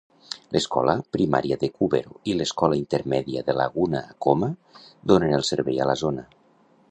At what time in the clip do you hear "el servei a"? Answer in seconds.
5.41-5.91